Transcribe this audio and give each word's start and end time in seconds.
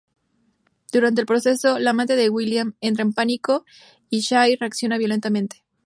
Durante 0.91 1.21
el 1.21 1.27
proceso, 1.27 1.77
la 1.77 1.91
amante 1.91 2.15
de 2.15 2.27
William 2.31 2.73
entra 2.81 3.03
en 3.03 3.13
pánico 3.13 3.65
y 4.09 4.23
Sy 4.23 4.55
reacciona 4.59 4.97
violentamente. 4.97 5.63